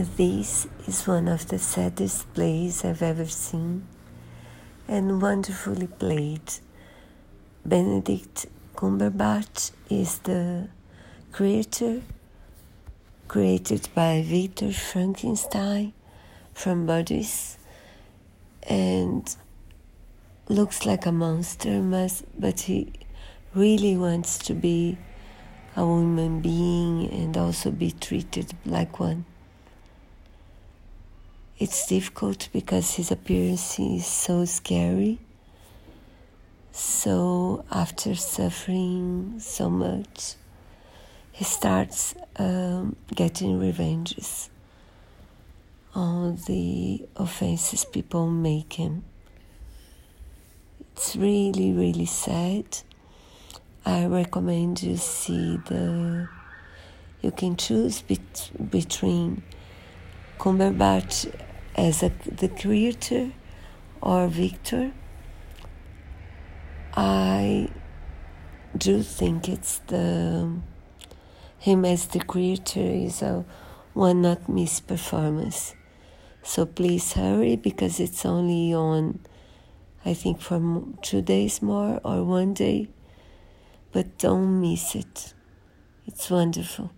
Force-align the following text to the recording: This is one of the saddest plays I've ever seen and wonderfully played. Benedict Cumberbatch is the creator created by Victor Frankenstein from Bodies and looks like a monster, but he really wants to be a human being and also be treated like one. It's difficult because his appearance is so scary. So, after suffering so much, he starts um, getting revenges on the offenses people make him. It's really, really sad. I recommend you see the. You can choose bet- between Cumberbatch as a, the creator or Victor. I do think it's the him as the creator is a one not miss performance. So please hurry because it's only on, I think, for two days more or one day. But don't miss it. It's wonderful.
This 0.00 0.68
is 0.86 1.08
one 1.08 1.26
of 1.26 1.48
the 1.48 1.58
saddest 1.58 2.32
plays 2.32 2.84
I've 2.84 3.02
ever 3.02 3.24
seen 3.24 3.84
and 4.86 5.20
wonderfully 5.20 5.88
played. 5.88 6.52
Benedict 7.66 8.46
Cumberbatch 8.76 9.72
is 9.90 10.20
the 10.20 10.68
creator 11.32 12.02
created 13.26 13.88
by 13.92 14.22
Victor 14.22 14.70
Frankenstein 14.70 15.92
from 16.54 16.86
Bodies 16.86 17.58
and 18.62 19.34
looks 20.48 20.86
like 20.86 21.06
a 21.06 21.12
monster, 21.12 21.82
but 22.38 22.60
he 22.60 22.92
really 23.52 23.96
wants 23.96 24.38
to 24.38 24.54
be 24.54 24.96
a 25.74 25.80
human 25.80 26.40
being 26.40 27.10
and 27.10 27.36
also 27.36 27.72
be 27.72 27.90
treated 27.90 28.52
like 28.64 29.00
one. 29.00 29.24
It's 31.60 31.88
difficult 31.88 32.48
because 32.52 32.94
his 32.94 33.10
appearance 33.10 33.80
is 33.80 34.06
so 34.06 34.44
scary. 34.44 35.18
So, 36.70 37.64
after 37.68 38.14
suffering 38.14 39.40
so 39.40 39.68
much, 39.68 40.34
he 41.32 41.42
starts 41.42 42.14
um, 42.36 42.94
getting 43.12 43.58
revenges 43.58 44.50
on 45.96 46.36
the 46.46 47.04
offenses 47.16 47.84
people 47.84 48.30
make 48.30 48.74
him. 48.74 49.02
It's 50.92 51.16
really, 51.16 51.72
really 51.72 52.06
sad. 52.06 52.66
I 53.84 54.06
recommend 54.06 54.80
you 54.84 54.96
see 54.96 55.56
the. 55.66 56.28
You 57.20 57.32
can 57.32 57.56
choose 57.56 58.00
bet- 58.02 58.52
between 58.70 59.42
Cumberbatch 60.38 61.32
as 61.78 62.02
a, 62.02 62.10
the 62.26 62.48
creator 62.48 63.30
or 64.02 64.26
Victor. 64.26 64.92
I 66.94 67.70
do 68.76 69.02
think 69.02 69.48
it's 69.48 69.78
the 69.86 70.60
him 71.58 71.84
as 71.84 72.06
the 72.06 72.20
creator 72.20 72.80
is 72.80 73.22
a 73.22 73.44
one 73.94 74.22
not 74.22 74.48
miss 74.48 74.80
performance. 74.80 75.74
So 76.42 76.66
please 76.66 77.12
hurry 77.12 77.56
because 77.56 78.00
it's 78.00 78.24
only 78.26 78.74
on, 78.74 79.20
I 80.04 80.14
think, 80.14 80.40
for 80.40 80.60
two 81.02 81.22
days 81.22 81.62
more 81.62 82.00
or 82.04 82.24
one 82.24 82.54
day. 82.54 82.88
But 83.92 84.18
don't 84.18 84.60
miss 84.60 84.94
it. 84.94 85.34
It's 86.06 86.30
wonderful. 86.30 86.90